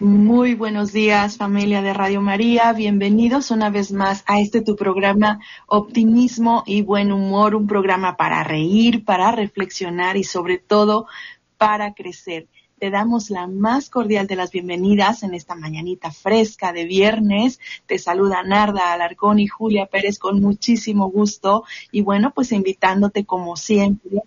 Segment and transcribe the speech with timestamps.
[0.00, 5.40] Muy buenos días familia de Radio María, bienvenidos una vez más a este tu programa
[5.66, 11.08] Optimismo y Buen Humor, un programa para reír, para reflexionar y sobre todo
[11.56, 12.46] para crecer.
[12.78, 17.58] Te damos la más cordial de las bienvenidas en esta mañanita fresca de viernes.
[17.86, 21.64] Te saluda Narda Alarcón y Julia Pérez con muchísimo gusto.
[21.90, 24.22] Y bueno, pues invitándote como siempre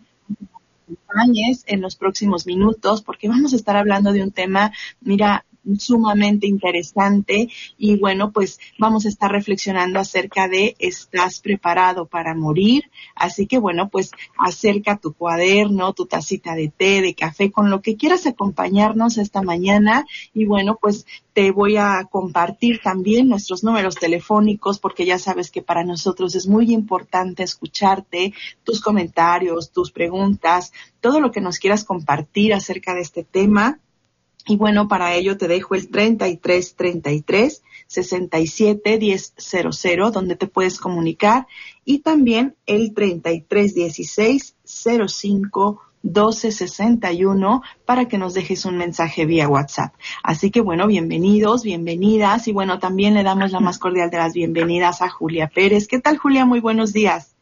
[1.67, 5.45] en los próximos minutos porque vamos a estar hablando de un tema, mira,
[5.77, 12.83] sumamente interesante y bueno, pues vamos a estar reflexionando acerca de ¿estás preparado para morir?
[13.15, 17.81] Así que bueno, pues acerca tu cuaderno, tu tacita de té, de café, con lo
[17.81, 23.95] que quieras acompañarnos esta mañana y bueno, pues te voy a compartir también nuestros números
[23.95, 30.73] telefónicos porque ya sabes que para nosotros es muy importante escucharte, tus comentarios, tus preguntas,
[30.99, 33.79] todo lo que nos quieras compartir acerca de este tema.
[34.47, 41.47] Y bueno, para ello te dejo el 3333 67 1000 donde te puedes comunicar
[41.85, 49.93] y también el 3316 05 1261 para que nos dejes un mensaje vía WhatsApp.
[50.23, 54.33] Así que bueno, bienvenidos, bienvenidas y bueno, también le damos la más cordial de las
[54.33, 55.87] bienvenidas a Julia Pérez.
[55.87, 56.45] ¿Qué tal Julia?
[56.45, 57.35] Muy buenos días.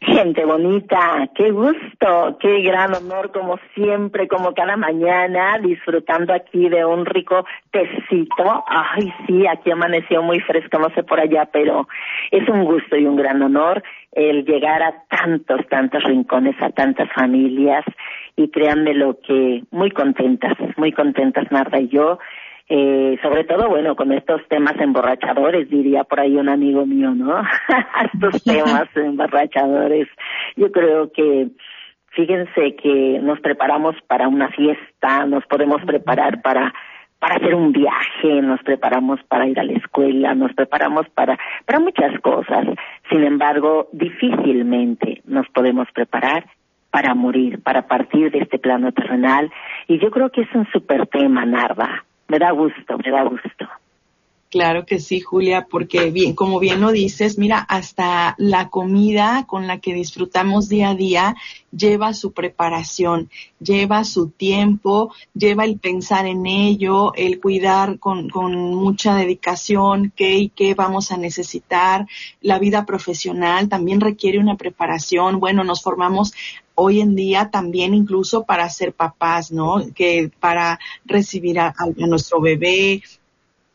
[0.00, 6.84] Gente bonita, qué gusto, qué gran honor como siempre, como cada mañana, disfrutando aquí de
[6.84, 8.64] un rico tecito.
[8.68, 11.88] Ay, sí, aquí amaneció muy fresco, no sé por allá, pero
[12.30, 13.82] es un gusto y un gran honor
[14.12, 17.84] el llegar a tantos, tantos rincones, a tantas familias
[18.36, 22.18] y créanme lo que muy contentas, muy contentas Narda y yo
[22.70, 27.40] eh, sobre todo, bueno, con estos temas emborrachadores, diría por ahí un amigo mío, ¿no?
[28.12, 30.08] estos temas emborrachadores.
[30.56, 31.48] Yo creo que,
[32.08, 36.74] fíjense que nos preparamos para una fiesta, nos podemos preparar para
[37.18, 41.36] para hacer un viaje, nos preparamos para ir a la escuela, nos preparamos para,
[41.66, 42.64] para muchas cosas.
[43.10, 46.46] Sin embargo, difícilmente nos podemos preparar
[46.92, 49.50] para morir, para partir de este plano terrenal.
[49.88, 53.66] Y yo creo que es un super tema, Narva me da gusto, me da gusto.
[54.50, 59.66] Claro que sí, Julia, porque bien, como bien lo dices, mira, hasta la comida con
[59.66, 61.36] la que disfrutamos día a día
[61.70, 63.28] lleva su preparación,
[63.60, 70.38] lleva su tiempo, lleva el pensar en ello, el cuidar con, con mucha dedicación qué
[70.38, 72.06] y qué vamos a necesitar.
[72.40, 75.40] La vida profesional también requiere una preparación.
[75.40, 76.32] Bueno, nos formamos
[76.80, 79.82] hoy en día también incluso para ser papás, ¿no?
[79.96, 83.02] Que para recibir a, a nuestro bebé,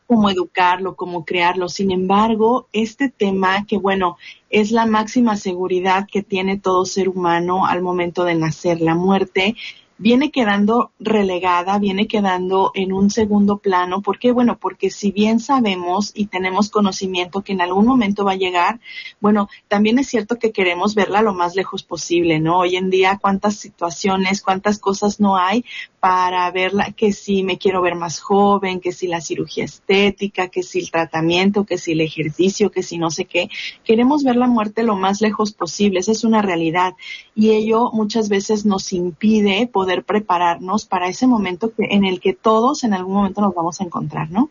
[0.06, 1.68] cómo educarlo, cómo crearlo.
[1.68, 4.16] Sin embargo, este tema que, bueno,
[4.48, 9.54] es la máxima seguridad que tiene todo ser humano al momento de nacer, la muerte,
[9.96, 14.02] viene quedando relegada, viene quedando en un segundo plano.
[14.02, 14.32] ¿Por qué?
[14.32, 18.80] Bueno, porque si bien sabemos y tenemos conocimiento que en algún momento va a llegar,
[19.20, 22.58] bueno, también es cierto que queremos verla lo más lejos posible, ¿no?
[22.58, 25.64] Hoy en día, cuántas situaciones, cuántas cosas no hay
[26.00, 30.62] para verla, que si me quiero ver más joven, que si la cirugía estética, que
[30.62, 33.48] si el tratamiento, que si el ejercicio, que si no sé qué.
[33.84, 36.94] Queremos ver la muerte lo más lejos posible, esa es una realidad.
[37.34, 42.32] Y ello muchas veces nos impide poder prepararnos para ese momento que, en el que
[42.32, 44.50] todos en algún momento nos vamos a encontrar, ¿no?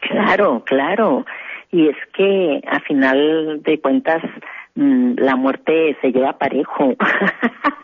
[0.00, 1.24] Claro, claro.
[1.72, 4.22] Y es que a final de cuentas
[4.76, 6.94] mm, la muerte se lleva parejo.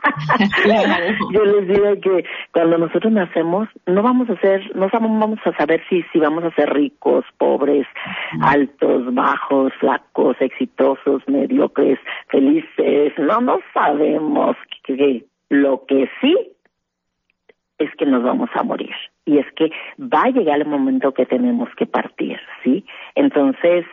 [1.33, 5.83] Yo les digo que cuando nosotros nacemos no vamos a ser, no vamos a saber
[5.89, 7.87] si si vamos a ser ricos, pobres,
[8.41, 13.13] altos, bajos, flacos, exitosos, mediocres, felices.
[13.19, 16.37] No, no sabemos que lo que sí
[17.83, 18.95] es que nos vamos a morir
[19.25, 22.85] y es que va a llegar el momento que tenemos que partir, ¿sí?
[23.15, 23.85] Entonces,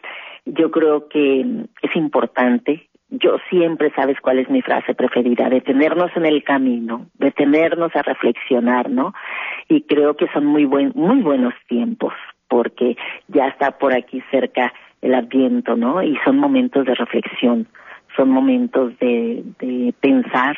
[0.46, 1.46] yo creo que
[1.82, 7.96] es importante yo siempre sabes cuál es mi frase preferida, detenernos en el camino, detenernos
[7.96, 9.14] a reflexionar, ¿no?
[9.68, 12.14] Y creo que son muy buen, muy buenos tiempos
[12.48, 12.98] porque
[13.28, 16.04] ya está por aquí cerca el adviento, ¿no?
[16.04, 17.68] Y son momentos de reflexión,
[18.16, 20.58] son momentos de, de pensar,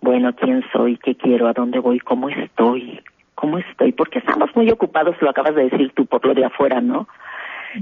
[0.00, 3.00] bueno, quién soy, qué quiero, a dónde voy, cómo estoy,
[3.34, 6.80] cómo estoy, porque estamos muy ocupados, lo acabas de decir tú por lo de afuera,
[6.80, 7.08] ¿no?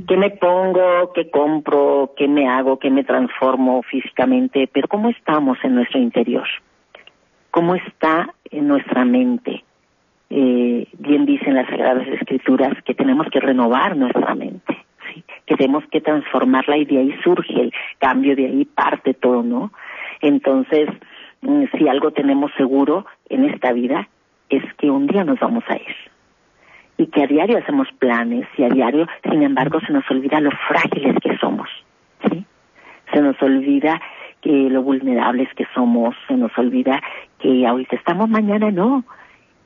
[0.06, 4.69] ¿Qué me pongo, qué compro, qué me hago, qué me transformo físicamente?
[4.70, 6.47] Pero ¿cómo estamos en nuestro interior?
[7.50, 9.65] ¿Cómo está en nuestra mente?
[10.29, 14.85] Eh, bien dicen las Sagradas Escrituras que tenemos que renovar nuestra mente,
[15.15, 15.25] ¿sí?
[15.47, 19.73] que tenemos que transformarla y de ahí surge el cambio, de ahí parte todo, ¿no?
[20.20, 20.91] Entonces,
[21.40, 24.08] si algo tenemos seguro en esta vida
[24.49, 25.96] es que un día nos vamos a ir
[26.99, 30.50] y que a diario hacemos planes y a diario, sin embargo, se nos olvida lo
[30.50, 31.69] frágiles que somos,
[32.29, 32.44] ¿sí?
[33.12, 34.00] Se nos olvida
[34.40, 37.00] que lo vulnerables que somos, se nos olvida
[37.38, 39.05] que ahorita estamos, mañana no.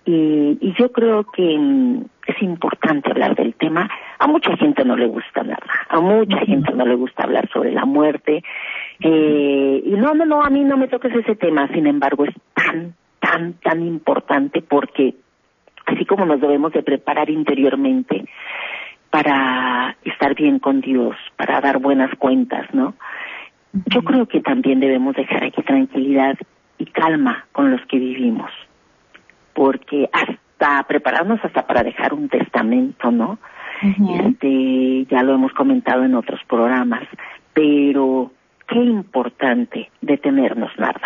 [0.04, 3.88] Y, y yo creo que mm, es importante hablar del tema.
[4.18, 7.72] A mucha gente no le gusta nada, a mucha gente no le gusta hablar sobre
[7.72, 8.44] la muerte.
[9.02, 12.34] Eh, y no, no, no, a mí no me toques ese tema, sin embargo, es
[12.54, 15.14] tan, tan, tan importante porque
[15.86, 18.24] así como nos debemos de preparar interiormente
[19.10, 22.94] para estar bien con Dios, para dar buenas cuentas, ¿no?
[23.86, 26.36] Yo creo que también debemos dejar aquí tranquilidad
[26.78, 28.50] y calma con los que vivimos,
[29.54, 33.38] porque hasta prepararnos hasta para dejar un testamento, ¿no?
[33.82, 37.02] Este, ya lo hemos comentado en otros programas,
[37.52, 38.30] pero
[38.72, 41.00] qué importante detenernos, nada.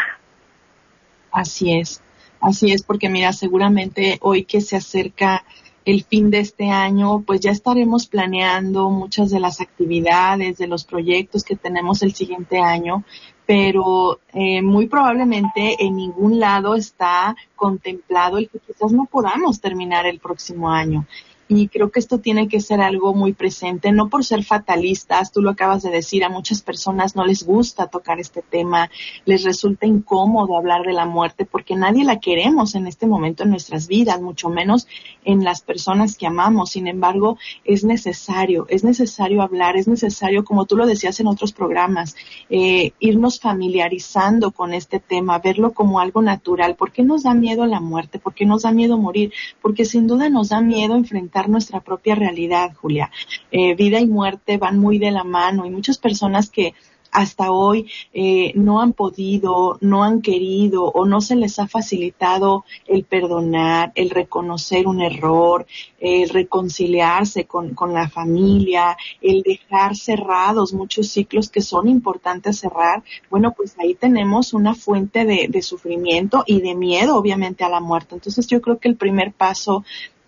[1.32, 2.02] Así es.
[2.40, 5.44] Así es, porque mira, seguramente hoy que se acerca
[5.84, 10.84] el fin de este año, pues ya estaremos planeando muchas de las actividades, de los
[10.84, 13.04] proyectos que tenemos el siguiente año,
[13.46, 20.06] pero eh, muy probablemente en ningún lado está contemplado el que quizás no podamos terminar
[20.06, 21.06] el próximo año
[21.48, 25.42] y creo que esto tiene que ser algo muy presente, no por ser fatalistas, tú
[25.42, 28.90] lo acabas de decir, a muchas personas no les gusta tocar este tema,
[29.24, 33.50] les resulta incómodo hablar de la muerte porque nadie la queremos en este momento en
[33.50, 34.88] nuestras vidas, mucho menos
[35.24, 36.70] en las personas que amamos.
[36.70, 41.52] Sin embargo, es necesario, es necesario hablar, es necesario, como tú lo decías en otros
[41.52, 42.16] programas,
[42.50, 46.74] eh, irnos familiarizando con este tema, verlo como algo natural.
[46.74, 48.18] ¿Por qué nos da miedo la muerte?
[48.18, 49.32] ¿Por qué nos da miedo morir?
[49.62, 53.10] Porque sin duda nos da miedo enfrentar nuestra propia realidad, Julia.
[53.50, 56.74] Eh, vida y muerte van muy de la mano y muchas personas que
[57.16, 62.66] hasta hoy eh, no han podido, no han querido o no se les ha facilitado
[62.86, 65.66] el perdonar, el reconocer un error,
[65.98, 73.02] el reconciliarse con, con la familia, el dejar cerrados muchos ciclos que son importantes cerrar,
[73.30, 77.80] bueno, pues ahí tenemos una fuente de, de sufrimiento y de miedo, obviamente, a la
[77.80, 78.14] muerte.
[78.14, 79.84] Entonces yo creo que el primer paso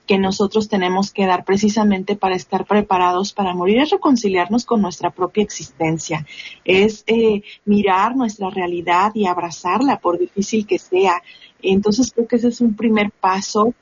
[0.09, 5.11] que nosotros tenemos que dar precisamente para estar preparados para morir es reconciliarnos con nuestra
[5.11, 6.27] propia existencia,
[6.65, 11.23] es eh, mirar nuestra realidad y abrazarla por difícil que sea.
[11.63, 13.75] Entonces creo que ese es un primer paso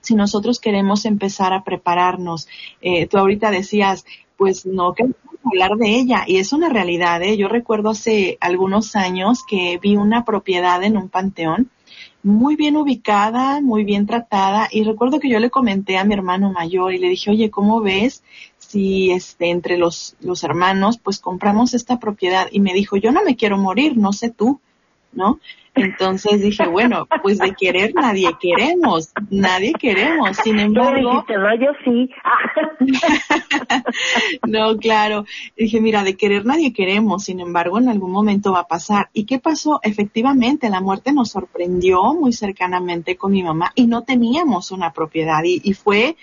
[0.00, 2.48] si nosotros queremos empezar a prepararnos.
[2.82, 4.04] Eh, tú ahorita decías,
[4.36, 7.22] pues no queremos hablar de ella y es una realidad.
[7.22, 7.36] ¿eh?
[7.36, 11.70] Yo recuerdo hace algunos años que vi una propiedad en un panteón
[12.22, 14.68] muy bien ubicada, muy bien tratada.
[14.70, 17.80] Y recuerdo que yo le comenté a mi hermano mayor y le dije, oye, ¿cómo
[17.80, 18.22] ves
[18.58, 22.48] si este, entre los, los hermanos pues compramos esta propiedad?
[22.50, 24.60] Y me dijo, yo no me quiero morir, no sé tú,
[25.12, 25.40] ¿no?
[25.74, 30.36] Entonces dije, bueno, pues de querer nadie queremos, nadie queremos.
[30.38, 32.10] Sin embargo, no, yo sí.
[34.48, 35.24] no, claro.
[35.56, 37.24] Dije, mira, de querer nadie queremos.
[37.24, 39.10] Sin embargo, en algún momento va a pasar.
[39.12, 39.78] ¿Y qué pasó?
[39.82, 45.42] Efectivamente, la muerte nos sorprendió muy cercanamente con mi mamá y no teníamos una propiedad
[45.44, 46.16] y, y fue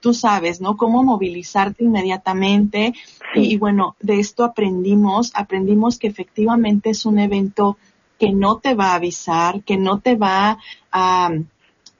[0.00, 0.76] tú sabes, ¿no?
[0.76, 2.94] Cómo movilizarte inmediatamente.
[3.34, 7.76] y, bueno, de esto aprendimos, aprendimos que efectivamente es un evento
[8.20, 10.58] que no te va a avisar, que no te va
[10.92, 11.30] a,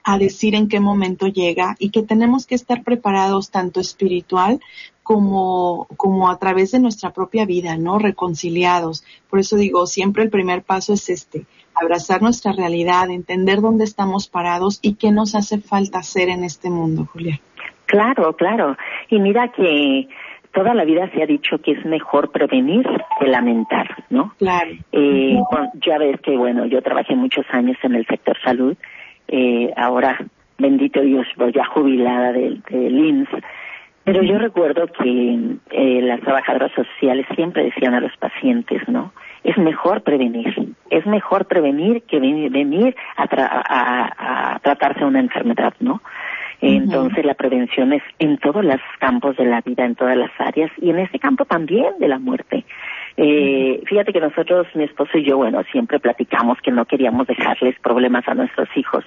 [0.03, 4.61] a decir en qué momento llega y que tenemos que estar preparados tanto espiritual
[5.01, 7.97] como, como a través de nuestra propia vida, ¿no?
[7.97, 9.03] Reconciliados.
[9.31, 14.27] Por eso digo, siempre el primer paso es este, abrazar nuestra realidad, entender dónde estamos
[14.27, 17.41] parados y qué nos hace falta hacer en este mundo, Julia.
[17.87, 18.77] Claro, claro.
[19.09, 20.07] Y mira que
[20.53, 22.85] toda la vida se ha dicho que es mejor prevenir
[23.19, 24.33] que lamentar, ¿no?
[24.37, 24.71] Claro.
[24.91, 25.39] Eh,
[25.85, 28.75] ya ves que, bueno, yo trabajé muchos años en el sector salud,
[29.27, 30.17] eh, ahora,
[30.57, 33.29] bendito Dios, voy ya jubilada del de INS,
[34.03, 35.39] pero yo recuerdo que
[35.69, 39.13] eh, las trabajadoras sociales siempre decían a los pacientes, ¿no?
[39.43, 46.01] Es mejor prevenir, es mejor prevenir que venir a, a, a tratarse una enfermedad, ¿no?
[46.61, 50.71] Entonces, la prevención es en todos los campos de la vida, en todas las áreas
[50.79, 52.65] y en este campo también de la muerte.
[53.17, 57.77] Eh, fíjate que nosotros, mi esposo y yo, bueno, siempre platicamos que no queríamos dejarles
[57.79, 59.03] problemas a nuestros hijos,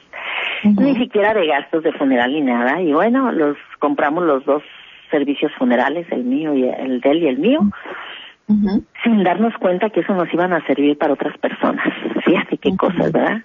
[0.65, 2.83] ni siquiera de gastos de funeral ni nada.
[2.83, 4.63] Y bueno, los compramos los dos
[5.11, 7.61] servicios funerales, el mío y el de él y el mío,
[9.05, 11.87] sin darnos cuenta que eso nos iban a servir para otras personas.
[12.25, 13.43] Fíjate qué cosas, ¿verdad?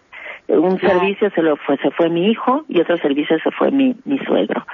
[0.49, 3.95] Un servicio se lo fue, se fue mi hijo y otro servicio se fue mi,
[4.05, 4.65] mi suegro.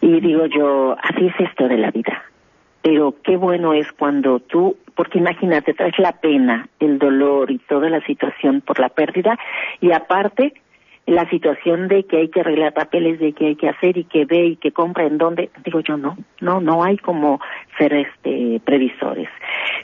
[0.00, 2.24] Y digo yo, así es esto de la vida.
[2.82, 7.88] Pero qué bueno es cuando tú, porque imagínate, traes la pena, el dolor y toda
[7.88, 9.38] la situación por la pérdida
[9.80, 10.52] y aparte
[11.06, 14.24] la situación de que hay que arreglar papeles, de que hay que hacer y que
[14.24, 17.40] ve y que compra en dónde, digo yo no, no, no hay como
[17.78, 19.28] ser este previsores.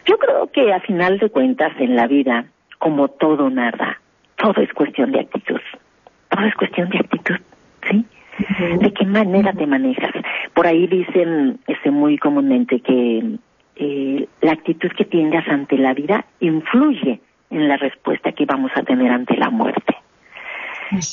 [0.07, 2.47] Yo creo que a final de cuentas en la vida,
[2.79, 4.01] como todo nada,
[4.41, 5.61] todo es cuestión de actitud,
[6.29, 7.37] todo es cuestión de actitud,
[7.89, 8.05] ¿sí?
[8.81, 10.13] ¿De qué manera te manejas?
[10.55, 13.37] Por ahí dicen este muy comúnmente que
[13.77, 17.21] eh, la actitud que tengas ante la vida influye
[17.51, 19.97] en la respuesta que vamos a tener ante la muerte.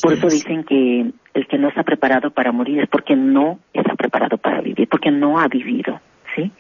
[0.02, 3.96] Por eso dicen que el que no está preparado para morir es porque no está
[3.96, 6.00] preparado para vivir, porque no ha vivido.
[6.38, 6.52] ¿Sí?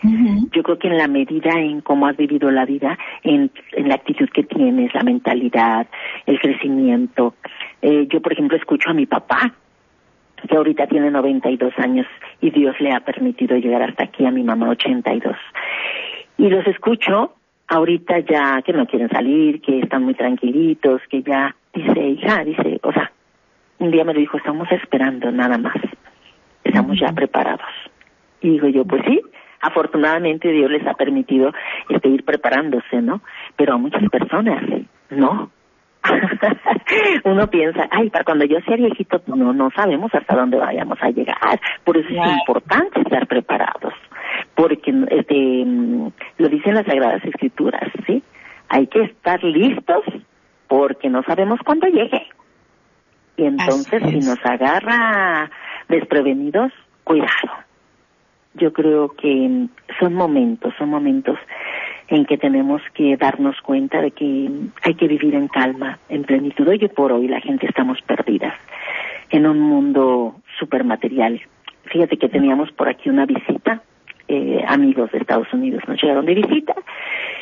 [0.52, 4.28] Yo creo que en la medida en cómo has vivido la vida, en, la actitud
[4.30, 5.88] que tienes, la mentalidad,
[6.26, 7.36] el crecimiento.
[7.82, 9.54] Eh, yo, por ejemplo, escucho a mi papá,
[10.48, 12.08] que ahorita tiene 92 años
[12.42, 15.36] y Dios le ha permitido llegar hasta aquí, a mi mamá 82.
[16.38, 17.36] Y los escucho
[17.68, 22.80] ahorita ya que no quieren salir, que están muy tranquilitos, que ya dice, hija, dice,
[22.84, 23.12] o sea,
[23.80, 25.76] un día me lo dijo, estamos esperando nada más,
[26.64, 27.68] estamos ya preparados.
[28.42, 29.22] Y digo yo, pues sí,
[29.62, 31.52] afortunadamente Dios les ha permitido
[31.90, 33.22] este, ir preparándose, ¿no?
[33.56, 34.64] Pero a muchas personas,
[35.10, 35.52] no.
[37.26, 40.98] Uno piensa, ay, para cuando yo sea viejito, pues no, no sabemos hasta dónde vayamos
[41.02, 41.60] a llegar.
[41.84, 43.94] Por eso es importante estar preparados,
[44.56, 48.24] porque este, mm, lo dicen las Sagradas Escrituras, ¿sí?
[48.70, 50.04] Hay que estar listos
[50.68, 52.28] porque no sabemos cuándo llegue.
[53.38, 55.50] Y entonces si nos agarra
[55.88, 56.72] desprevenidos,
[57.04, 57.67] cuidado.
[58.58, 59.68] Yo creo que
[60.00, 61.38] son momentos, son momentos
[62.08, 64.50] en que tenemos que darnos cuenta de que
[64.84, 66.68] hay que vivir en calma, en plenitud.
[66.68, 68.56] Hoy por hoy la gente estamos perdidas
[69.30, 71.42] en un mundo supermaterial.
[71.86, 73.82] Fíjate que teníamos por aquí una visita,
[74.28, 76.76] eh, amigos de Estados Unidos nos llegaron de visita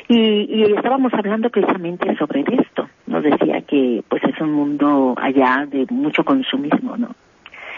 [0.08, 2.88] y, y estábamos hablando precisamente sobre esto.
[3.08, 7.16] Nos decía que pues es un mundo allá de mucho consumismo, ¿no?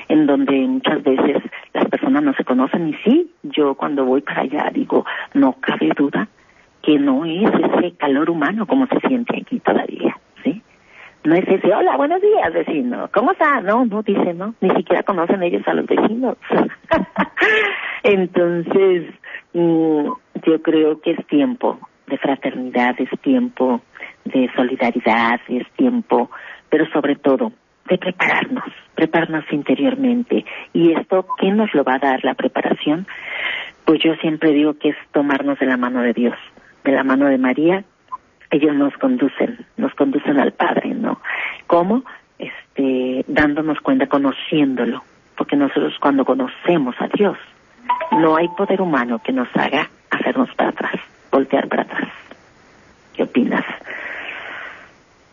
[0.10, 4.42] En donde muchas veces las personas no se conocen y sí, yo cuando voy para
[4.42, 6.28] allá digo, no cabe duda
[6.82, 10.62] que no es ese calor humano como se siente aquí todavía, ¿sí?
[11.26, 13.60] No es ese, hola, buenos días, vecino, ¿cómo está?
[13.60, 16.38] No, no dice, no, ni siquiera conocen ellos a los vecinos.
[18.04, 19.14] Entonces,
[19.54, 20.08] mm,
[20.46, 23.82] yo creo que es tiempo de fraternidad, es tiempo
[24.24, 26.32] de solidaridad, es tiempo,
[26.70, 27.52] pero sobre todo
[27.88, 28.66] de prepararnos,
[28.96, 30.46] prepararnos interiormente.
[30.74, 33.08] ¿Y esto qué nos lo va a dar la preparación?
[33.86, 36.36] Pues yo siempre digo que es tomarnos de la mano de Dios,
[36.84, 37.84] de la mano de María.
[38.52, 41.22] Ellos nos conducen, nos conducen al Padre, ¿no?
[41.68, 42.04] ¿Cómo?
[42.40, 45.04] Este, dándonos cuenta, conociéndolo.
[45.36, 47.38] Porque nosotros cuando conocemos a Dios,
[48.12, 51.00] no hay poder humano que nos haga hacernos para atrás
[51.32, 52.10] voltear para atrás.
[53.14, 53.64] ¿Qué opinas?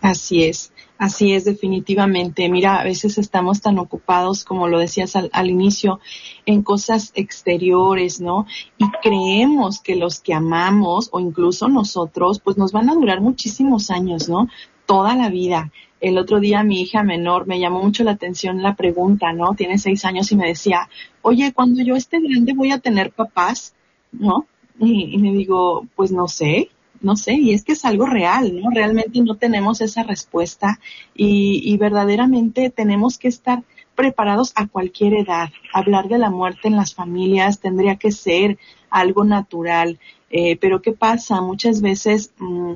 [0.03, 0.73] Así es,
[1.05, 2.49] así es definitivamente.
[2.49, 6.01] Mira, a veces estamos tan ocupados, como lo decías al, al, inicio,
[6.47, 8.47] en cosas exteriores, ¿no?
[8.79, 13.91] Y creemos que los que amamos o incluso nosotros, pues nos van a durar muchísimos
[13.91, 14.49] años, ¿no?
[14.87, 15.71] Toda la vida.
[16.01, 19.55] El otro día mi hija menor me llamó mucho la atención la pregunta, ¿no?
[19.55, 20.89] Tiene seis años y me decía,
[21.23, 23.75] oye, cuando yo esté grande voy a tener papás,
[24.11, 24.47] ¿no?
[24.79, 26.71] Y, me digo, pues no sé,
[27.05, 28.71] no sé, y es que es algo real, ¿no?
[28.71, 30.81] Realmente no tenemos esa respuesta
[31.15, 33.63] y, y, verdaderamente tenemos que estar
[33.95, 35.51] preparados a cualquier edad.
[35.73, 38.59] Hablar de la muerte en las familias tendría que ser
[38.91, 39.99] algo natural,
[40.31, 41.41] eh, pero ¿qué pasa?
[41.41, 42.73] Muchas veces mmm,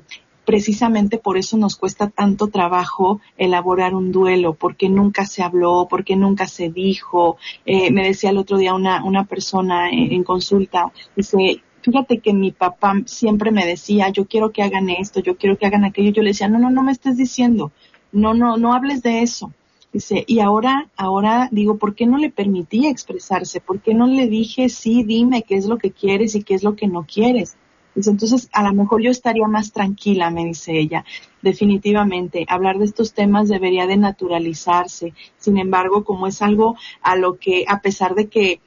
[0.48, 6.16] precisamente por eso nos cuesta tanto trabajo elaborar un duelo, porque nunca se habló, porque
[6.16, 7.36] nunca se dijo.
[7.66, 12.32] Eh, me decía el otro día una, una persona en, en consulta, dice, fíjate que
[12.32, 16.10] mi papá siempre me decía, yo quiero que hagan esto, yo quiero que hagan aquello.
[16.10, 17.72] Yo le decía, no, no, no me estés diciendo,
[18.12, 19.52] no, no, no hables de eso.
[19.92, 23.60] Dice, y ahora, ahora digo, ¿por qué no le permití expresarse?
[23.60, 26.62] ¿Por qué no le dije, sí, dime qué es lo que quieres y qué es
[26.62, 27.56] lo que no quieres?
[27.94, 31.04] Dice, entonces a lo mejor yo estaría más tranquila, me dice ella.
[31.40, 35.14] Definitivamente, hablar de estos temas debería de naturalizarse.
[35.38, 38.60] Sin embargo, como es algo a lo que, a pesar de que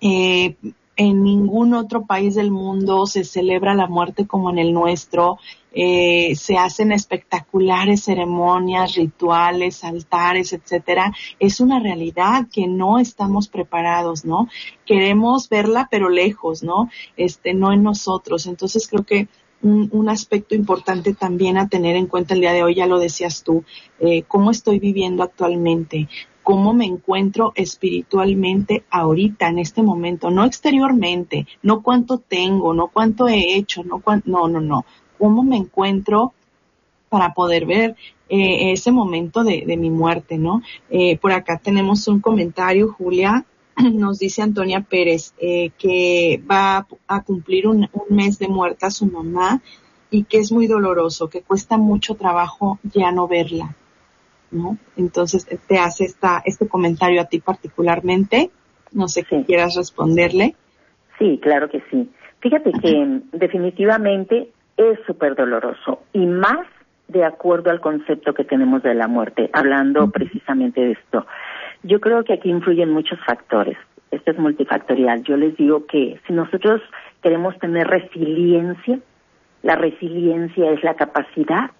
[0.00, 0.56] eh,
[0.98, 5.38] en ningún otro país del mundo se celebra la muerte como en el nuestro.
[5.72, 11.12] Eh, se hacen espectaculares ceremonias, rituales, altares, etcétera.
[11.38, 14.48] Es una realidad que no estamos preparados, ¿no?
[14.84, 16.90] Queremos verla, pero lejos, ¿no?
[17.16, 18.46] Este, no en nosotros.
[18.46, 19.28] Entonces creo que
[19.62, 23.42] un, aspecto importante también a tener en cuenta el día de hoy, ya lo decías
[23.44, 23.64] tú,
[24.00, 26.08] eh, cómo estoy viviendo actualmente,
[26.48, 33.28] cómo me encuentro espiritualmente ahorita, en este momento, no exteriormente, no cuánto tengo, no cuánto
[33.28, 34.86] he hecho, no, no, no, no,
[35.18, 36.32] cómo me encuentro
[37.10, 37.96] para poder ver
[38.30, 40.62] eh, ese momento de, mi muerte, ¿no?
[40.88, 43.44] Eh, por acá tenemos un comentario, Julia,
[43.92, 49.04] nos dice Antonia Pérez, eh, que va a cumplir un, un mes de muerta su
[49.04, 49.60] mamá
[50.10, 53.76] y que es muy doloroso, que cuesta mucho trabajo ya no verla.
[54.50, 54.78] ¿No?
[54.96, 58.50] Entonces te hace esta, este comentario a ti particularmente.
[58.92, 60.54] No sé qué quieras responderle.
[61.18, 62.10] Sí, claro que sí.
[62.40, 66.66] Fíjate que definitivamente es súper doloroso y más
[67.08, 71.26] de acuerdo al concepto que tenemos de la muerte, hablando precisamente de esto.
[71.82, 73.76] Yo creo que aquí influyen muchos factores.
[74.10, 75.22] Esto es multifactorial.
[75.22, 76.80] Yo les digo que si nosotros
[77.22, 79.00] queremos tener resiliencia,
[79.62, 81.70] la resiliencia es la capacidad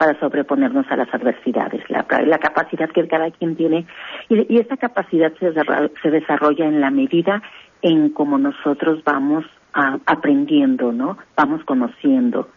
[0.00, 3.84] para sobreponernos a las adversidades, la, capacidad que cada quien tiene
[4.30, 7.42] y, y esta capacidad se, se, desarrolla en la medida
[7.82, 11.18] en cómo nosotros vamos a, aprendiendo, ¿no?
[11.36, 12.48] Vamos conociendo.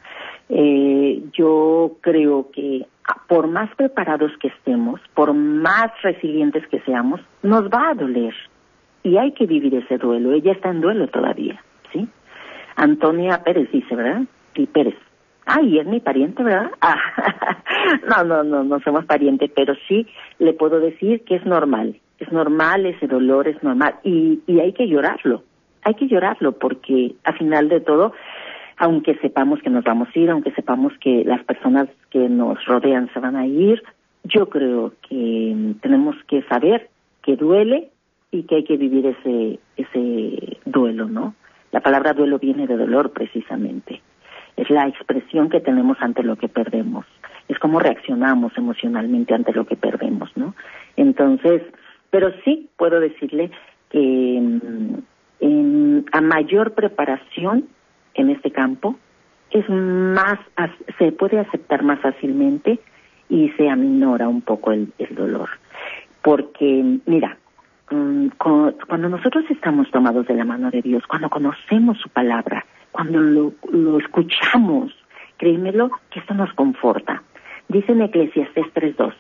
[0.48, 2.86] Eh, yo creo que
[3.28, 8.34] por más preparados que estemos, por más resilientes que seamos, nos va a doler
[9.04, 10.32] y hay que vivir ese duelo.
[10.32, 12.08] Ella está en duelo todavía, ¿sí?
[12.78, 14.22] Antonia Pérez dice, ¿verdad?
[14.56, 14.96] Sí, Pérez.
[15.46, 16.72] Ay, es mi pariente, ¿verdad?
[16.82, 20.08] Ah, no, no, no, no somos parientes, pero sí
[20.40, 24.72] le puedo decir que es normal, es normal, ese dolor es normal y, y hay
[24.72, 25.44] que llorarlo,
[25.84, 28.14] hay que llorarlo porque a final de todo,
[28.78, 33.12] aunque sepamos que nos vamos a ir, aunque sepamos que las personas que nos rodean
[33.14, 33.84] se van a ir,
[34.24, 36.90] yo creo que tenemos que saber
[37.22, 37.90] que duele
[38.32, 41.36] y que hay que vivir ese, ese duelo, ¿no?
[41.72, 44.02] La palabra duelo viene de dolor precisamente
[44.58, 47.06] es la expresión que tenemos ante lo que perdemos,
[47.48, 50.56] es cómo reaccionamos emocionalmente ante lo que perdemos, ¿no?
[50.96, 51.62] Entonces,
[52.10, 53.52] pero sí puedo decirle
[53.90, 54.40] que
[55.42, 57.68] mm, a mayor preparación
[58.14, 58.96] en este campo
[59.52, 60.40] es más,
[60.98, 62.80] se puede aceptar más fácilmente
[63.30, 65.50] y se aminora un poco el, el dolor.
[66.22, 67.38] Porque, mira,
[67.92, 73.20] mm, cuando nosotros estamos tomados de la mano de Dios, cuando conocemos su palabra, cuando
[73.20, 74.96] lo, lo escuchamos,
[75.38, 77.22] créemelo que esto nos conforta.
[77.68, 79.14] Dice en Eclesiastes 3.2,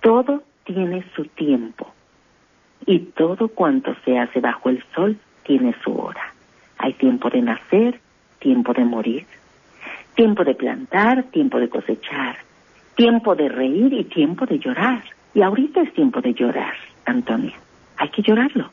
[0.00, 1.92] todo tiene su tiempo
[2.86, 6.32] y todo cuanto se hace bajo el sol tiene su hora.
[6.78, 8.00] Hay tiempo de nacer,
[8.38, 9.26] tiempo de morir,
[10.14, 12.36] tiempo de plantar, tiempo de cosechar,
[12.94, 15.02] tiempo de reír y tiempo de llorar.
[15.34, 17.52] Y ahorita es tiempo de llorar, Antonio.
[17.96, 18.70] Hay que llorarlo.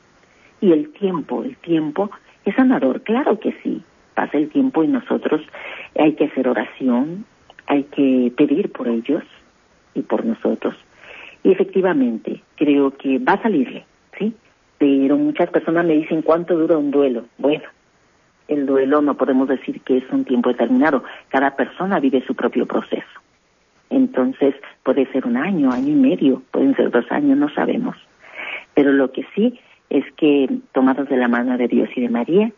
[0.61, 2.11] Y el tiempo, el tiempo
[2.45, 3.83] es sanador, claro que sí
[4.19, 5.41] pasa el tiempo y nosotros
[5.97, 7.23] hay que hacer oración,
[7.67, 9.23] hay que pedir por ellos
[9.93, 10.75] y por nosotros.
[11.41, 13.85] Y efectivamente, creo que va a salirle,
[14.17, 14.33] ¿sí?
[14.77, 17.27] Pero muchas personas me dicen cuánto dura un duelo.
[17.37, 17.63] Bueno,
[18.49, 21.05] el duelo no podemos decir que es un tiempo determinado.
[21.29, 23.21] Cada persona vive su propio proceso.
[23.89, 24.53] Entonces,
[24.83, 27.95] puede ser un año, año y medio, pueden ser dos años, no sabemos.
[28.73, 29.57] Pero lo que sí
[29.89, 32.51] es que, tomados de la mano de Dios y de María,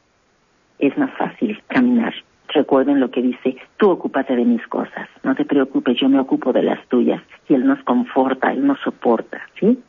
[0.81, 2.13] es más fácil caminar.
[2.53, 6.51] Recuerden lo que dice, tú ocúpate de mis cosas, no te preocupes, yo me ocupo
[6.51, 7.21] de las tuyas.
[7.47, 9.79] Y Él nos conforta, Él nos soporta, ¿sí?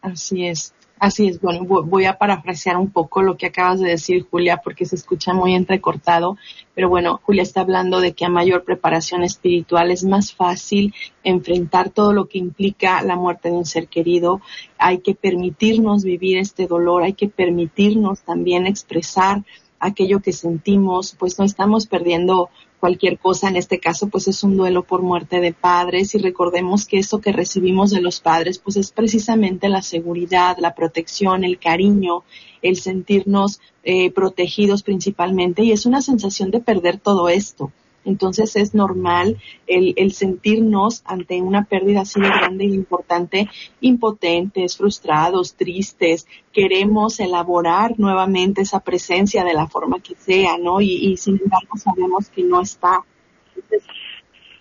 [0.00, 0.74] Así es.
[1.00, 4.84] Así es, bueno, voy a parafrasear un poco lo que acabas de decir, Julia, porque
[4.84, 6.36] se escucha muy entrecortado,
[6.74, 11.90] pero bueno, Julia está hablando de que a mayor preparación espiritual es más fácil enfrentar
[11.90, 14.40] todo lo que implica la muerte de un ser querido,
[14.76, 19.44] hay que permitirnos vivir este dolor, hay que permitirnos también expresar
[19.78, 24.56] aquello que sentimos, pues no estamos perdiendo cualquier cosa, en este caso pues es un
[24.56, 28.76] duelo por muerte de padres y recordemos que eso que recibimos de los padres pues
[28.76, 32.24] es precisamente la seguridad, la protección, el cariño,
[32.62, 37.72] el sentirnos eh, protegidos principalmente y es una sensación de perder todo esto.
[38.04, 43.48] Entonces es normal el, el, sentirnos ante una pérdida así de grande e importante,
[43.80, 46.26] impotentes, frustrados, tristes.
[46.52, 50.80] Queremos elaborar nuevamente esa presencia de la forma que sea, ¿no?
[50.80, 53.04] Y, y sin embargo sabemos que no está.
[53.54, 53.82] Entonces,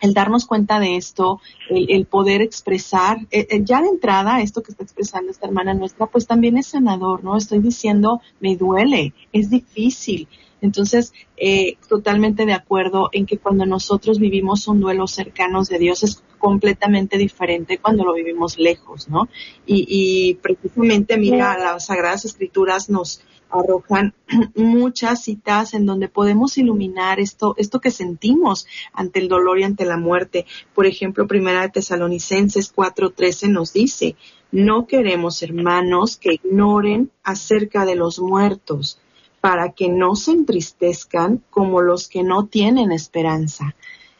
[0.02, 4.72] el darnos cuenta de esto, el, poder expresar, eh, eh, ya de entrada, esto que
[4.72, 7.36] está expresando esta hermana nuestra, pues también es sanador, ¿no?
[7.36, 10.28] Estoy diciendo, me duele, es difícil.
[10.62, 16.04] Entonces, eh, totalmente de acuerdo en que cuando nosotros vivimos un duelo cercanos de Dios
[16.04, 19.28] es completamente diferente cuando lo vivimos lejos, ¿no?
[19.66, 24.14] Y, y precisamente, mira, las Sagradas Escrituras nos, arrojan
[24.56, 29.86] muchas citas en donde podemos iluminar esto, esto que sentimos ante el dolor y ante
[29.86, 30.46] la muerte.
[30.74, 34.16] Por ejemplo, Primera de Tesalonicenses 4:13 nos dice,
[34.52, 39.00] no queremos hermanos que ignoren acerca de los muertos,
[39.42, 43.76] para que no se entristezcan como los que no tienen esperanza.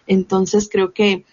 [0.06, 1.26] Entonces creo que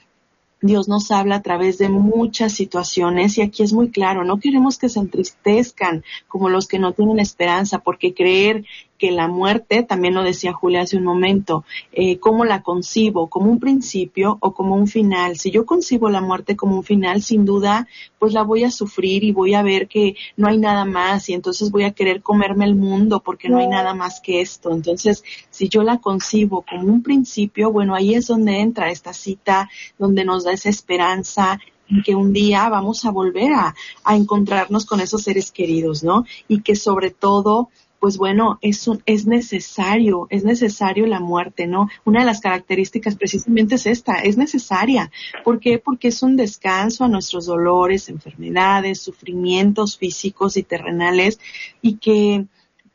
[0.61, 4.79] Dios nos habla a través de muchas situaciones y aquí es muy claro, no queremos
[4.79, 8.65] que se entristezcan como los que no tienen esperanza, porque creer
[8.99, 13.29] que la muerte, también lo decía Julia hace un momento, eh, ¿cómo la concibo?
[13.29, 15.37] ¿Como un principio o como un final?
[15.37, 19.25] Si yo concibo la muerte como un final, sin duda, pues la voy a sufrir
[19.25, 22.65] y voy a ver que no hay nada más y entonces voy a querer comerme
[22.65, 24.71] el mundo porque no hay nada más que esto.
[24.71, 29.69] Entonces, si yo la concibo como un principio, bueno, ahí es donde entra esta cita,
[29.99, 34.87] donde nos da esa esperanza, en que un día vamos a volver a, a, encontrarnos
[34.87, 36.25] con esos seres queridos, ¿no?
[36.49, 37.69] Y que sobre todo
[38.05, 41.89] pues bueno, es, es necesario, es necesario la muerte, ¿no?
[42.05, 45.11] Una de las características precisamente es esta, es necesaria.
[45.43, 45.79] ¿Por qué?
[45.79, 51.41] Porque es un descanso a nuestros dolores, enfermedades, sufrimientos físicos y terrenales
[51.81, 52.45] y que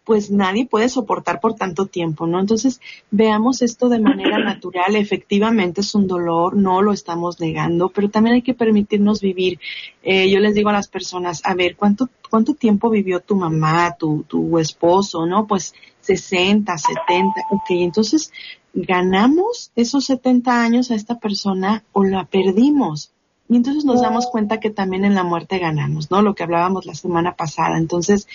[0.10, 2.40] pues nadie puede soportar por tanto tiempo, ¿no?
[2.40, 4.96] Entonces, veamos esto de manera natural.
[4.96, 9.60] Efectivamente es un dolor, no lo estamos negando, pero también hay que permitirnos vivir.
[10.02, 13.96] Eh, yo les digo a las personas, a ver, ¿cuánto, cuánto tiempo vivió tu mamá,
[14.00, 15.46] tu, tu esposo, ¿no?
[15.46, 18.32] Pues 60, 70, ok, entonces,
[18.74, 23.12] ¿ganamos esos 70 años a esta persona o la perdimos?
[23.52, 26.22] Y entonces nos damos cuenta que también en la muerte ganamos, ¿no?
[26.22, 27.80] Lo que hablábamos la semana pasada.
[27.80, 28.28] Entonces,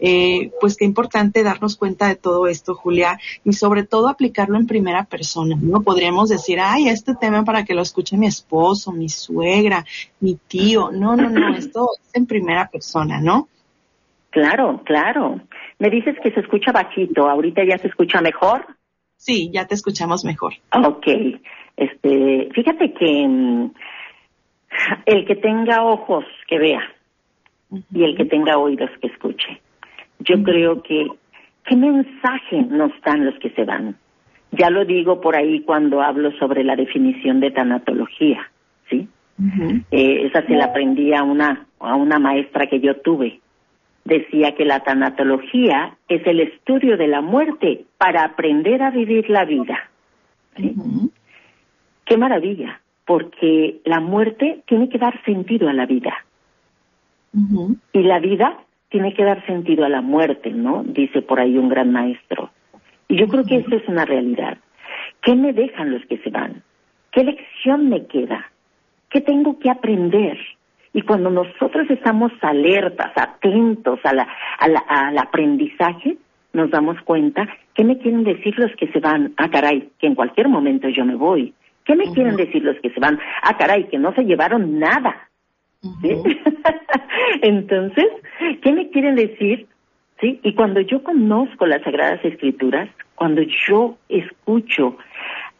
[0.00, 4.66] eh, pues qué importante darnos cuenta de todo esto, Julia, y sobre todo aplicarlo en
[4.66, 5.82] primera persona, ¿no?
[5.82, 9.84] Podríamos decir, ay, este tema para que lo escuche mi esposo, mi suegra,
[10.20, 10.90] mi tío.
[10.90, 13.48] No, no, no, esto es en primera persona, ¿no?
[14.30, 15.38] Claro, claro.
[15.78, 18.64] Me dices que se escucha bajito, ahorita ya se escucha mejor.
[19.16, 20.54] Sí, ya te escuchamos mejor.
[20.72, 21.06] Ok.
[21.76, 23.70] Este, fíjate que mm,
[25.06, 26.82] el que tenga ojos que vea
[27.92, 29.60] y el que tenga oídos que escuche.
[30.20, 31.06] Yo creo que
[31.64, 33.96] qué mensaje nos dan los que se van.
[34.52, 38.50] Ya lo digo por ahí cuando hablo sobre la definición de tanatología,
[38.90, 39.08] ¿sí?
[39.90, 43.40] eh, esa se la aprendí a una a una maestra que yo tuve.
[44.04, 49.44] Decía que la tanatología es el estudio de la muerte para aprender a vivir la
[49.44, 49.88] vida.
[50.56, 50.74] ¿sí?
[52.04, 56.14] Qué maravilla porque la muerte tiene que dar sentido a la vida.
[57.92, 58.58] Y la vida
[58.90, 60.84] tiene que dar sentido a la muerte, ¿no?
[60.84, 62.50] Dice por ahí un gran maestro.
[63.08, 64.58] Y yo creo que eso es una realidad.
[65.22, 66.62] ¿Qué me dejan los que se van?
[67.10, 68.50] ¿Qué lección me queda?
[69.08, 70.38] ¿Qué tengo que aprender?
[70.92, 76.18] Y cuando nosotros estamos alertas, atentos a la, al aprendizaje,
[76.52, 79.32] nos damos cuenta, ¿qué me quieren decir los que se van?
[79.38, 81.54] Ah, caray, que en cualquier momento yo me voy.
[81.84, 83.18] ¿Qué me quieren decir los que se van?
[83.42, 85.28] Ah, caray, que no se llevaron nada.
[87.42, 88.06] Entonces,
[88.62, 89.66] ¿qué me quieren decir?
[90.20, 90.38] ¿Sí?
[90.44, 94.96] Y cuando yo conozco las Sagradas Escrituras, cuando yo escucho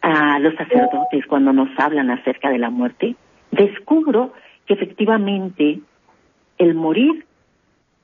[0.01, 3.17] a los sacerdotes cuando nos hablan acerca de la muerte,
[3.51, 4.33] descubro
[4.67, 5.81] que efectivamente
[6.59, 7.25] el morir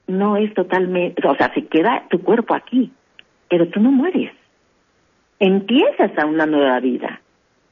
[0.07, 2.91] no es totalmente, o sea, se queda tu cuerpo aquí,
[3.49, 4.33] pero tú no mueres.
[5.39, 7.21] Empiezas a una nueva vida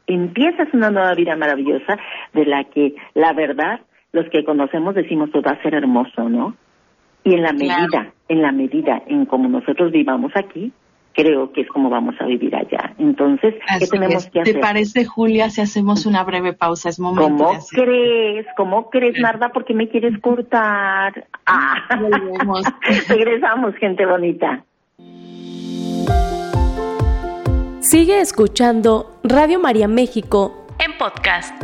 [0.06, 1.98] empiezas una nueva vida maravillosa
[2.32, 3.80] de la que la verdad
[4.12, 6.56] los que conocemos decimos todo va a ser hermoso, ¿no?
[7.24, 10.72] Y en la medida, en la medida en como nosotros vivamos aquí,
[11.12, 12.94] creo que es como vamos a vivir allá.
[12.98, 14.54] Entonces, ¿qué tenemos que hacer?
[14.54, 16.88] ¿Te parece, Julia, si hacemos una breve pausa?
[16.88, 18.46] Es momento ¿Cómo crees?
[18.56, 19.48] ¿Cómo crees, Marda?
[19.48, 21.26] Porque me quieres cortar?
[21.46, 21.88] Ah.
[23.08, 24.64] Regresamos, gente bonita.
[27.88, 31.54] Sigue escuchando Radio María México en podcast.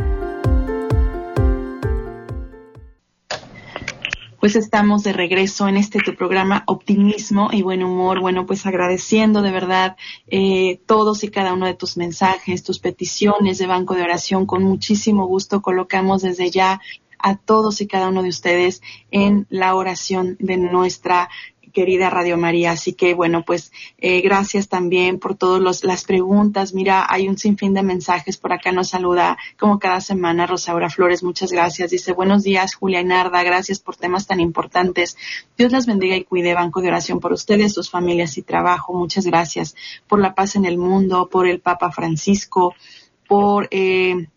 [4.39, 8.21] pues estamos de regreso en este tu programa Optimismo y Buen Humor.
[8.21, 13.57] Bueno, pues agradeciendo de verdad eh, todos y cada uno de tus mensajes, tus peticiones
[13.57, 14.45] de banco de oración.
[14.45, 16.79] Con muchísimo gusto colocamos desde ya
[17.19, 18.81] a todos y cada uno de ustedes
[19.11, 21.29] en la oración de nuestra
[21.73, 22.71] querida Radio María.
[22.71, 26.73] Así que bueno, pues eh, gracias también por todas las preguntas.
[26.73, 28.37] Mira, hay un sinfín de mensajes.
[28.37, 31.23] Por acá nos saluda como cada semana Rosaura Flores.
[31.23, 31.91] Muchas gracias.
[31.91, 33.43] Dice, buenos días, Julia y Narda.
[33.43, 35.17] Gracias por temas tan importantes.
[35.57, 36.53] Dios las bendiga y cuide.
[36.53, 38.93] Banco de oración por ustedes, sus familias y trabajo.
[38.93, 39.75] Muchas gracias
[40.07, 42.75] por la paz en el mundo, por el Papa Francisco,
[43.27, 43.67] por...
[43.71, 44.27] Eh,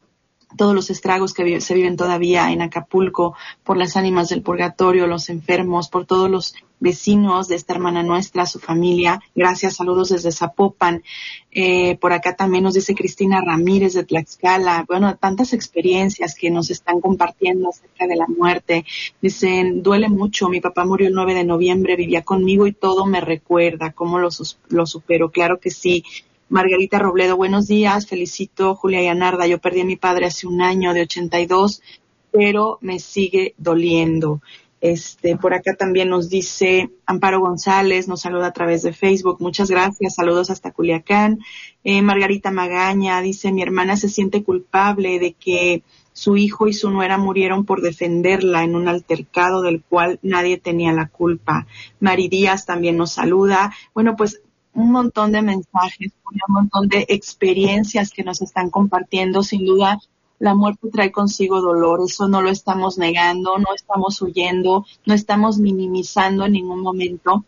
[0.57, 5.29] todos los estragos que se viven todavía en Acapulco, por las ánimas del purgatorio, los
[5.29, 9.21] enfermos, por todos los vecinos de esta hermana nuestra, su familia.
[9.35, 11.03] Gracias, saludos desde Zapopan.
[11.51, 14.85] Eh, por acá también nos dice Cristina Ramírez de Tlaxcala.
[14.87, 18.85] Bueno, tantas experiencias que nos están compartiendo acerca de la muerte.
[19.23, 23.21] Dicen, duele mucho, mi papá murió el 9 de noviembre, vivía conmigo y todo me
[23.21, 24.29] recuerda cómo lo,
[24.69, 25.31] lo supero.
[25.31, 26.05] Claro que sí.
[26.49, 30.63] Margarita Robledo, buenos días, felicito Julia y Anarda, yo perdí a mi padre hace un
[30.63, 31.83] año de 82,
[32.31, 34.41] pero me sigue doliendo.
[34.81, 39.39] Este, por acá también nos dice Amparo González, nos saluda a través de Facebook.
[39.41, 41.41] Muchas gracias, saludos hasta Culiacán.
[41.83, 45.83] Eh, Margarita Magaña dice, mi hermana se siente culpable de que
[46.13, 50.93] su hijo y su nuera murieron por defenderla en un altercado del cual nadie tenía
[50.93, 51.67] la culpa.
[51.99, 53.73] Mari Díaz también nos saluda.
[53.95, 54.41] Bueno, pues
[54.77, 59.43] un montón de mensajes, un montón de experiencias que nos están compartiendo.
[59.43, 59.99] Sin duda,
[60.39, 65.59] la muerte trae consigo dolor, eso no lo estamos negando, no estamos huyendo, no estamos
[65.59, 67.45] minimizando en ningún momento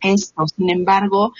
[0.00, 0.46] esto.
[0.48, 1.32] Sin embargo,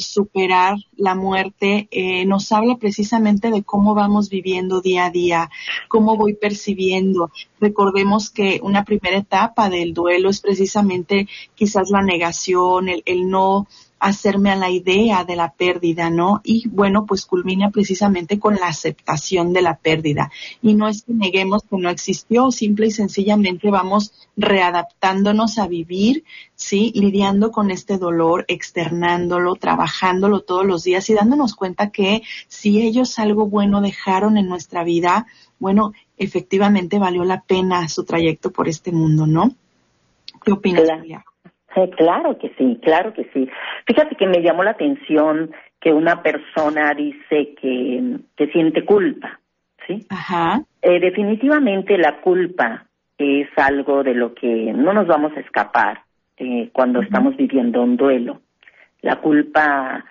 [0.00, 5.50] superar la muerte eh, nos habla precisamente de cómo vamos viviendo día a día,
[5.88, 7.30] cómo voy percibiendo.
[7.60, 13.66] Recordemos que una primera etapa del duelo es precisamente quizás la negación, el, el no
[14.00, 16.40] hacerme a la idea de la pérdida, ¿no?
[16.44, 20.30] Y bueno, pues culmina precisamente con la aceptación de la pérdida.
[20.62, 26.24] Y no es que neguemos que no existió, simple y sencillamente vamos readaptándonos a vivir,
[26.54, 26.92] ¿sí?
[26.94, 33.18] Lidiando con este dolor, externándolo, trabajándolo todos los días y dándonos cuenta que si ellos
[33.18, 35.26] algo bueno dejaron en nuestra vida,
[35.58, 39.54] bueno, efectivamente valió la pena su trayecto por este mundo, ¿no?
[40.44, 41.24] ¿Qué opinas, Julia?
[41.90, 43.48] Claro que sí, claro que sí.
[43.86, 49.40] Fíjate que me llamó la atención que una persona dice que, que siente culpa,
[49.86, 50.06] ¿sí?
[50.10, 50.62] Ajá.
[50.82, 52.86] Eh, definitivamente la culpa
[53.16, 56.02] es algo de lo que no nos vamos a escapar
[56.36, 58.40] eh, cuando estamos viviendo un duelo.
[59.02, 60.04] La culpa,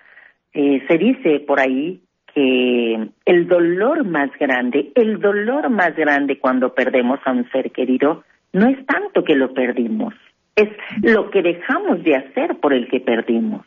[0.52, 2.00] eh, se dice por ahí
[2.34, 8.24] que el dolor más grande, el dolor más grande cuando perdemos a un ser querido,
[8.52, 10.14] no es tanto que lo perdimos,
[10.58, 10.68] es
[11.02, 13.66] lo que dejamos de hacer por el que perdimos,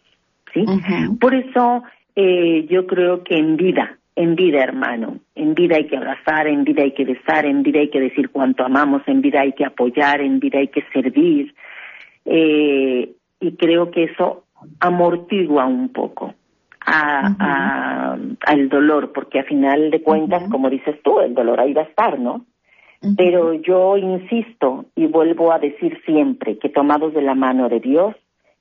[0.53, 0.65] ¿sí?
[1.19, 1.83] Por eso
[2.15, 6.63] eh, yo creo que en vida, en vida, hermano, en vida hay que abrazar, en
[6.63, 9.65] vida hay que besar, en vida hay que decir cuánto amamos, en vida hay que
[9.65, 11.53] apoyar, en vida hay que servir,
[12.25, 14.43] eh, y creo que eso
[14.79, 16.35] amortigua un poco
[16.85, 21.81] a, al dolor, porque a final de cuentas, como dices tú, el dolor ahí va
[21.81, 22.45] a estar, ¿no?
[23.17, 28.15] Pero yo insisto y vuelvo a decir siempre que tomados de la mano de Dios,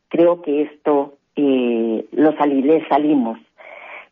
[0.09, 3.38] creo que esto eh, lo saliré, salimos.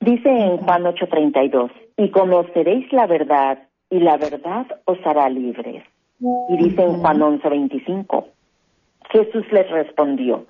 [0.00, 3.58] Dice en Juan 8:32, y conoceréis la verdad,
[3.90, 5.82] y la verdad os hará libres.
[6.20, 8.26] Y dice en Juan 11:25,
[9.10, 10.44] Jesús les respondió,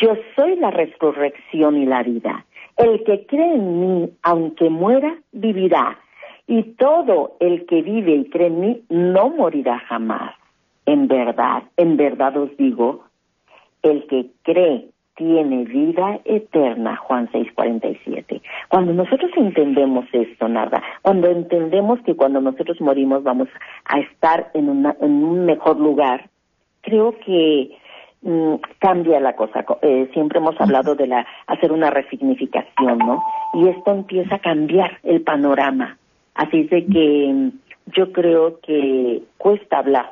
[0.00, 2.44] yo soy la resurrección y la vida.
[2.76, 5.98] El que cree en mí, aunque muera, vivirá
[6.52, 10.34] y todo el que vive y cree en mí no morirá jamás.
[10.84, 13.04] En verdad, en verdad os digo,
[13.82, 18.42] el que cree tiene vida eterna, Juan 6:47.
[18.68, 23.48] Cuando nosotros entendemos esto, nada, cuando entendemos que cuando nosotros morimos vamos
[23.86, 26.28] a estar en, una, en un mejor lugar,
[26.82, 27.78] creo que
[28.20, 29.64] mm, cambia la cosa.
[29.80, 33.22] Eh, siempre hemos hablado de la hacer una resignificación, ¿no?
[33.54, 35.96] Y esto empieza a cambiar el panorama.
[36.34, 37.50] Así es de que mm,
[37.94, 40.10] yo creo que cuesta hablar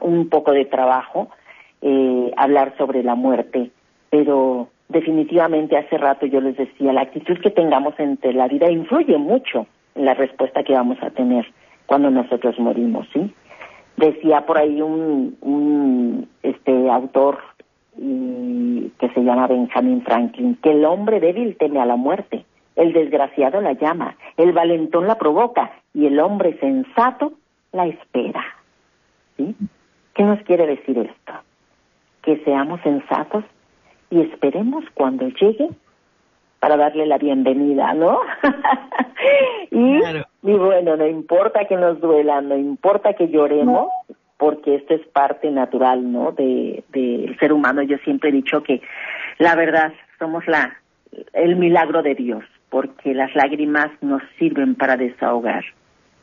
[0.00, 1.28] un poco de trabajo
[1.80, 3.70] eh, hablar sobre la muerte,
[4.10, 9.16] pero definitivamente hace rato yo les decía, la actitud que tengamos entre la vida influye
[9.18, 11.46] mucho en la respuesta que vamos a tener
[11.86, 13.32] cuando nosotros morimos, ¿sí?
[13.96, 17.38] Decía por ahí un, un este autor
[17.96, 22.44] que se llama Benjamin Franklin que el hombre débil teme a la muerte
[22.76, 27.32] el desgraciado la llama, el valentón la provoca y el hombre sensato
[27.72, 28.44] la espera.
[29.36, 29.54] ¿Sí?
[30.14, 31.32] ¿Qué nos quiere decir esto?
[32.22, 33.44] que seamos sensatos
[34.10, 35.68] y esperemos cuando llegue
[36.60, 38.20] para darle la bienvenida, ¿no?
[39.72, 39.98] y,
[40.42, 43.88] y bueno, no importa que nos duela, no importa que lloremos,
[44.36, 46.30] porque esto es parte natural, ¿no?
[46.30, 47.82] De del ser humano.
[47.82, 48.80] Yo siempre he dicho que
[49.38, 50.76] la verdad somos la
[51.32, 55.62] el milagro de Dios, porque las lágrimas nos sirven para desahogar.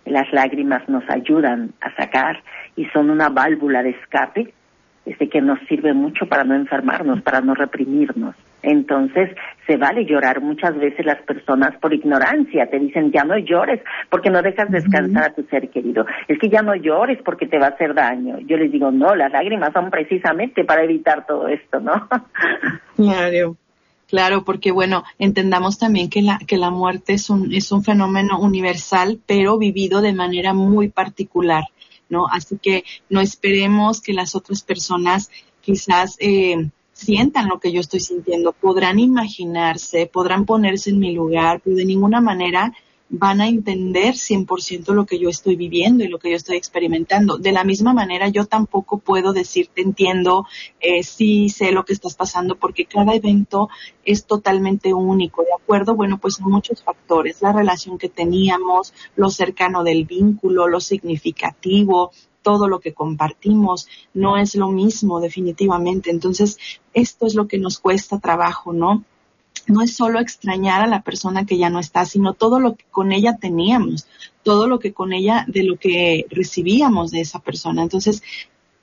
[0.06, 2.42] Las lágrimas nos ayudan a sacar
[2.76, 4.52] y son una válvula de escape
[5.06, 8.36] este, que nos sirve mucho para no enfermarnos, para no reprimirnos.
[8.64, 9.30] Entonces,
[9.68, 10.42] se vale llorar.
[10.42, 15.26] Muchas veces las personas por ignorancia te dicen, ya no llores porque no dejas descansar
[15.26, 16.08] a tu ser querido.
[16.28, 18.40] Es que ya no llores porque te va a hacer daño.
[18.40, 22.10] Yo les digo, no, las lágrimas son precisamente para evitar todo esto, ¿no?
[22.96, 23.56] Claro.
[24.10, 28.40] Claro, porque bueno, entendamos también que la, que la muerte es un, es un fenómeno
[28.40, 31.66] universal, pero vivido de manera muy particular,
[32.10, 32.26] ¿no?
[32.28, 35.30] Así que no esperemos que las otras personas
[35.62, 41.62] quizás eh, sientan lo que yo estoy sintiendo, podrán imaginarse, podrán ponerse en mi lugar,
[41.64, 42.74] pero de ninguna manera
[43.10, 47.38] van a entender 100% lo que yo estoy viviendo y lo que yo estoy experimentando.
[47.38, 50.46] De la misma manera, yo tampoco puedo decirte entiendo,
[50.80, 53.70] eh, sí sé lo que estás pasando, porque cada evento
[54.06, 55.96] es totalmente único, ¿de acuerdo?
[55.96, 62.12] Bueno, pues muchos factores, la relación que teníamos, lo cercano del vínculo, lo significativo,
[62.44, 66.12] todo lo que compartimos no es lo mismo definitivamente.
[66.12, 66.58] Entonces,
[66.94, 69.04] esto es lo que nos cuesta trabajo, ¿no?
[69.70, 72.86] No es solo extrañar a la persona que ya no está, sino todo lo que
[72.92, 74.08] con ella teníamos,
[74.44, 77.84] todo lo que con ella, de lo que recibíamos de esa persona.
[77.84, 78.22] Entonces,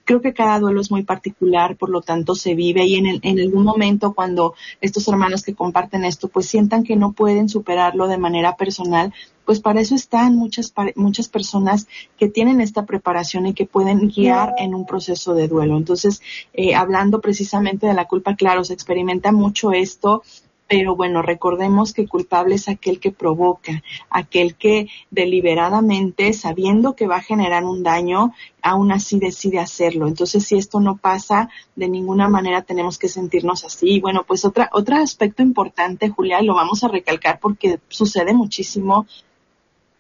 [0.07, 3.41] creo que cada duelo es muy particular, por lo tanto se vive y en, en
[3.41, 8.17] algún momento cuando estos hermanos que comparten esto pues sientan que no pueden superarlo de
[8.17, 9.13] manera personal,
[9.45, 14.55] pues para eso están muchas, muchas personas que tienen esta preparación y que pueden guiar
[14.59, 15.77] en un proceso de duelo.
[15.77, 16.21] Entonces,
[16.53, 20.23] eh, hablando precisamente de la culpa, claro, se experimenta mucho esto
[20.69, 27.17] pero bueno, recordemos que culpable es aquel que provoca, aquel que deliberadamente, sabiendo que va
[27.17, 30.09] a generar un daño, aún así decide hacerlo.
[30.09, 34.01] Entonces, si esto no pasa, de ninguna manera tenemos que sentirnos así.
[34.01, 39.07] Bueno, pues otra, otro aspecto importante, Julia, y lo vamos a recalcar porque sucede muchísimo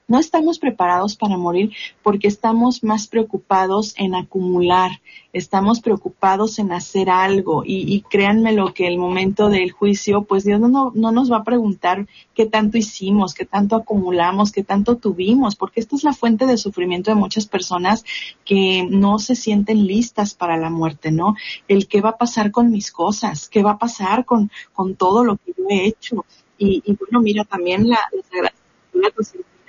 [0.09, 5.01] no estamos preparados para morir porque estamos más preocupados en acumular,
[5.33, 10.61] estamos preocupados en hacer algo y, créanme lo que el momento del juicio, pues Dios
[10.61, 15.57] no, no nos va a preguntar qué tanto hicimos, qué tanto acumulamos, qué tanto tuvimos,
[15.57, 18.05] porque esta es la fuente de sufrimiento de muchas personas
[18.45, 21.35] que no se sienten listas para la muerte, ¿no?
[21.67, 25.25] El qué va a pasar con mis cosas, qué va a pasar con, con todo
[25.25, 26.25] lo que yo he hecho.
[26.59, 27.99] Y, bueno, mira, también la,
[28.33, 28.53] la,
[28.95, 29.11] la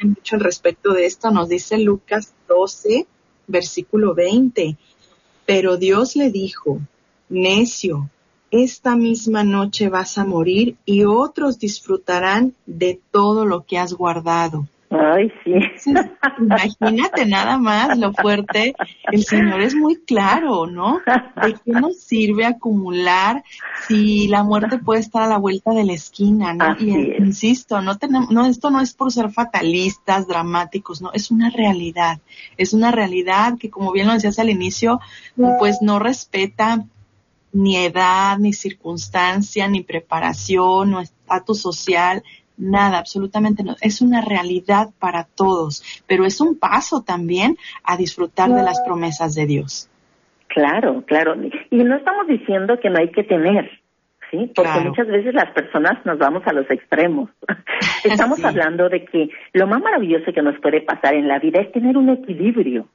[0.06, 1.32] mucho al respecto de esto.
[1.32, 3.08] Nos dice Lucas 12,
[3.48, 4.78] versículo 20.
[5.46, 6.80] Pero Dios le dijo,
[7.30, 8.10] necio,
[8.52, 14.68] esta misma noche vas a morir y otros disfrutarán de todo lo que has guardado.
[14.90, 15.52] Ay, sí.
[16.40, 18.74] Imagínate nada más lo fuerte.
[19.12, 21.02] El Señor es muy claro, ¿no?
[21.42, 23.44] ¿De qué nos sirve acumular
[23.88, 26.76] si la muerte puede estar a la vuelta de la esquina, ¿no?
[26.80, 31.50] y insisto, no tenemos, no, esto no es por ser fatalistas, dramáticos, no, es una
[31.50, 32.20] realidad.
[32.56, 35.02] Es una realidad que, como bien lo decías al inicio,
[35.60, 36.86] pues no respeta
[37.52, 42.24] ni edad, ni circunstancia, ni preparación, o estatus social,
[42.58, 43.76] nada, absolutamente no.
[43.82, 49.36] Es una realidad para todos, pero es un paso también a disfrutar de las promesas
[49.36, 49.90] de Dios.
[50.48, 51.36] Claro, claro.
[51.70, 53.70] Y no estamos diciendo que no hay que tener,
[54.32, 54.52] ¿sí?
[54.56, 57.30] Porque muchas veces las personas nos vamos a los extremos.
[58.04, 61.72] Estamos hablando de que lo más maravilloso que nos puede pasar en la vida es
[61.72, 62.88] tener un equilibrio.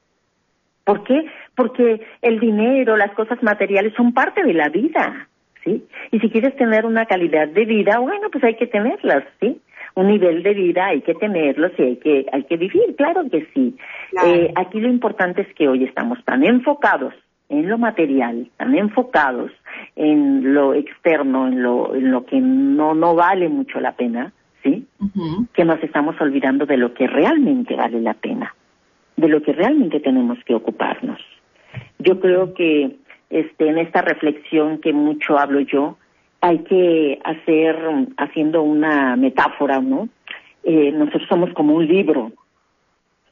[0.84, 1.26] ¿Por qué?
[1.54, 5.28] Porque el dinero, las cosas materiales son parte de la vida.
[5.64, 5.84] ¿Sí?
[6.10, 9.60] Y si quieres tener una calidad de vida, bueno, pues hay que tenerlas, ¿sí?
[9.94, 13.46] Un nivel de vida hay que tenerlo, sí, hay que, hay que vivir, claro que
[13.52, 13.76] sí.
[14.24, 17.14] Eh, aquí lo importante es que hoy estamos tan enfocados
[17.50, 19.52] en lo material, tan enfocados
[19.94, 24.86] en lo externo, en lo, en lo que no, no vale mucho la pena, ¿sí?
[25.52, 28.54] Que nos estamos olvidando de lo que realmente vale la pena,
[29.16, 31.20] de lo que realmente tenemos que ocuparnos.
[31.98, 32.96] Yo creo que
[33.32, 35.96] este, en esta reflexión que mucho hablo yo,
[36.42, 37.76] hay que hacer,
[38.18, 40.08] haciendo una metáfora, ¿no?
[40.64, 42.32] Eh, nosotros somos como un libro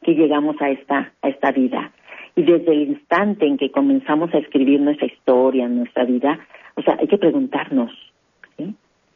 [0.03, 1.93] que llegamos a esta, a esta vida.
[2.35, 6.39] Y desde el instante en que comenzamos a escribir nuestra historia, nuestra vida,
[6.77, 7.93] o sea, hay que preguntarnos.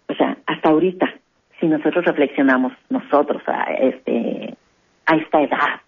[0.06, 1.14] O sea, hasta ahorita,
[1.58, 4.54] si nosotros reflexionamos, nosotros, a, este,
[5.06, 5.80] a esta edad,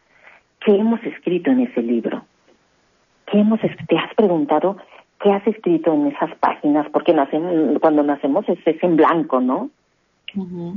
[0.65, 2.25] ¿qué hemos escrito en ese libro?
[3.27, 4.77] ¿Qué hemos, ¿Te has preguntado
[5.21, 6.87] ¿qué has escrito en esas páginas?
[6.93, 9.71] Porque nacemos, cuando nacemos es, es en blanco, ¿no?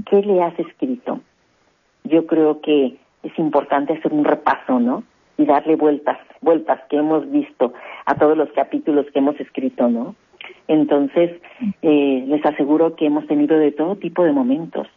[0.09, 1.19] ¿Qué le has escrito?
[2.03, 5.03] Yo creo que es importante hacer un repaso, ¿no?
[5.37, 7.73] Y darle vueltas, vueltas que hemos visto
[8.05, 10.15] a todos los capítulos que hemos escrito, ¿no?
[10.67, 11.41] Entonces,
[11.81, 14.87] eh, les aseguro que hemos tenido de todo tipo de momentos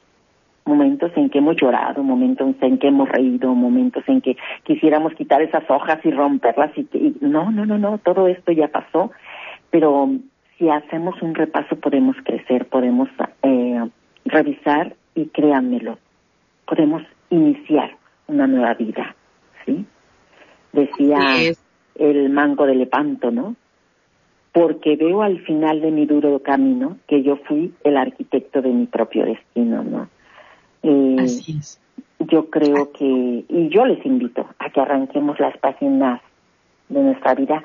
[0.64, 5.42] momentos en que hemos llorado, momentos en que hemos reído, momentos en que quisiéramos quitar
[5.42, 9.10] esas hojas y romperlas y, que, no, no, no, no, todo esto ya pasó,
[9.70, 10.10] pero
[10.58, 13.08] si hacemos un repaso podemos crecer, podemos
[13.42, 13.88] eh,
[14.24, 15.98] revisar y créanmelo,
[16.66, 17.96] podemos iniciar
[18.28, 19.16] una nueva vida,
[19.66, 19.84] ¿sí?
[20.72, 21.18] Decía
[21.96, 23.56] el mango de Lepanto, ¿no?
[24.52, 28.86] Porque veo al final de mi duro camino que yo fui el arquitecto de mi
[28.86, 30.08] propio destino, ¿no?
[30.82, 31.80] Así es.
[32.18, 36.20] Yo creo que, y yo les invito a que arranquemos las páginas
[36.88, 37.64] de nuestra vida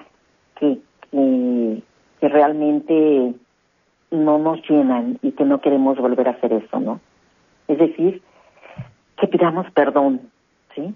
[0.59, 0.79] que,
[1.11, 1.83] que,
[2.19, 3.33] que realmente
[4.11, 6.99] no nos llenan y que no queremos volver a hacer eso, ¿no?
[7.67, 8.21] Es decir,
[9.17, 10.21] que pidamos perdón,
[10.73, 10.93] ¿sí?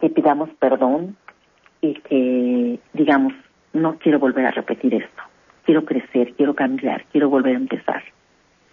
[0.00, 1.16] Que pidamos perdón
[1.80, 3.32] y que digamos,
[3.72, 5.22] no quiero volver a repetir esto,
[5.64, 8.02] quiero crecer, quiero cambiar, quiero volver a empezar.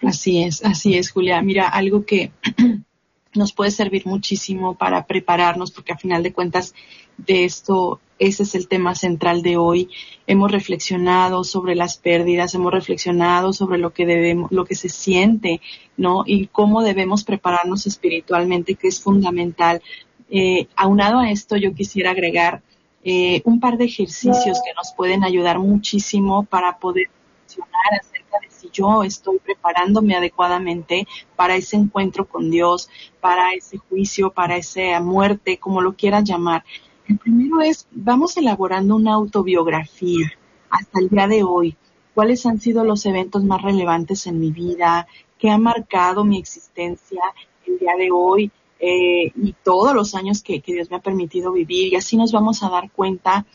[0.02, 1.41] Así es, así es, Julia.
[1.41, 2.32] Mira, algo que
[3.36, 6.74] nos puede servir muchísimo para prepararnos, porque a final de cuentas
[7.18, 9.89] de esto, ese es el tema central de hoy.
[10.26, 15.62] Hemos reflexionado sobre las pérdidas, hemos reflexionado sobre lo que debemos, lo que se siente,
[15.97, 16.24] ¿no?
[16.26, 19.82] Y cómo debemos prepararnos espiritualmente, que es fundamental.
[20.30, 22.62] Eh, aunado a esto, yo quisiera agregar
[23.04, 27.10] eh, un par de ejercicios que nos pueden ayudar muchísimo para poder
[27.58, 32.89] reflexionar si yo estoy preparándome adecuadamente para ese encuentro con Dios,
[33.22, 36.64] para ese juicio, para esa muerte, como lo quieras llamar.
[37.08, 40.32] El primero es, vamos elaborando una autobiografía
[40.70, 41.76] hasta el día de hoy.
[42.14, 45.08] ¿Cuáles han sido los eventos más relevantes en mi vida?
[45.38, 47.22] ¿Qué ha marcado mi existencia
[47.66, 48.52] el día de hoy?
[48.80, 51.93] Eh, y todos los años que Dios me ha permitido vivir.
[51.93, 53.45] Y así nos vamos a dar cuenta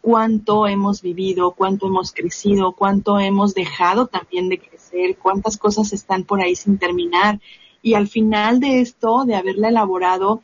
[0.00, 6.24] cuánto hemos vivido, cuánto hemos crecido, cuánto hemos dejado también de crecer, cuántas cosas están
[6.24, 7.40] por ahí sin terminar.
[7.82, 10.42] Y al final de esto, de haberla elaborado,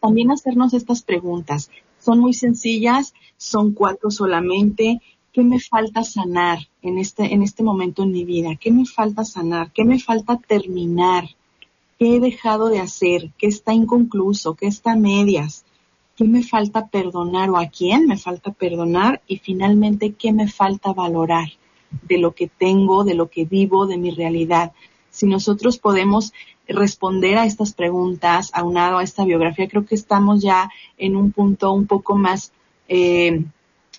[0.00, 1.70] también hacernos estas preguntas.
[1.98, 5.00] Son muy sencillas, son cuatro solamente.
[5.32, 8.56] ¿Qué me falta sanar en este, en este momento en mi vida?
[8.56, 9.72] ¿Qué me falta sanar?
[9.72, 11.28] ¿Qué me falta terminar?
[11.98, 13.32] ¿Qué he dejado de hacer?
[13.38, 14.54] ¿Qué está inconcluso?
[14.54, 15.64] ¿Qué está a medias?
[16.18, 20.92] Qué me falta perdonar o a quién me falta perdonar y finalmente qué me falta
[20.92, 21.46] valorar
[22.02, 24.72] de lo que tengo, de lo que vivo, de mi realidad.
[25.10, 26.32] Si nosotros podemos
[26.66, 31.72] responder a estas preguntas, aunado a esta biografía, creo que estamos ya en un punto
[31.72, 32.52] un poco más
[32.88, 33.44] eh,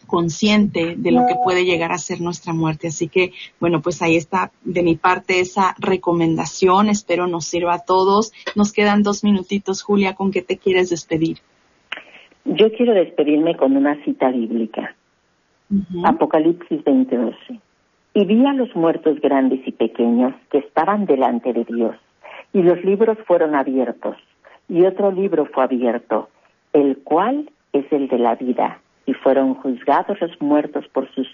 [0.06, 2.90] consciente de lo que puede llegar a ser nuestra muerte.
[2.90, 6.90] Así que, bueno, pues ahí está de mi parte esa recomendación.
[6.90, 8.34] Espero nos sirva a todos.
[8.56, 11.40] Nos quedan dos minutitos, Julia, ¿con qué te quieres despedir?
[12.46, 14.96] Yo quiero despedirme con una cita bíblica.
[16.04, 17.60] Apocalipsis 20:12.
[18.16, 21.96] Y vi a los muertos grandes y pequeños que estaban delante de Dios,
[22.54, 24.18] y los libros fueron abiertos,
[24.68, 26.30] y otro libro fue abierto,
[26.74, 31.28] el cual es el de la vida, y fueron juzgados los muertos por sus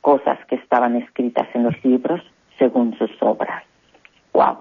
[0.00, 2.20] cosas que estaban escritas en los libros
[2.58, 3.64] según sus obras.
[4.32, 4.58] ¡Wow!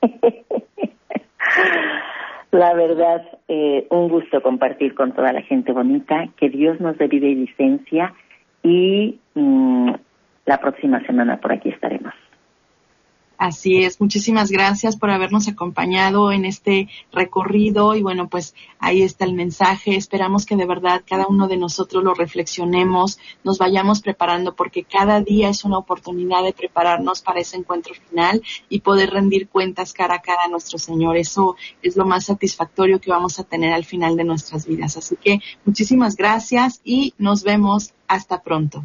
[2.50, 6.28] La verdad, eh, un gusto compartir con toda la gente bonita.
[6.36, 8.14] Que Dios nos dé vida y licencia.
[8.62, 9.92] Y mm,
[10.46, 12.14] la próxima semana por aquí estaremos.
[13.38, 19.24] Así es, muchísimas gracias por habernos acompañado en este recorrido y bueno, pues ahí está
[19.26, 19.94] el mensaje.
[19.94, 25.20] Esperamos que de verdad cada uno de nosotros lo reflexionemos, nos vayamos preparando porque cada
[25.20, 30.16] día es una oportunidad de prepararnos para ese encuentro final y poder rendir cuentas cara
[30.16, 31.16] a cara a nuestro Señor.
[31.16, 34.96] Eso es lo más satisfactorio que vamos a tener al final de nuestras vidas.
[34.96, 38.84] Así que muchísimas gracias y nos vemos hasta pronto.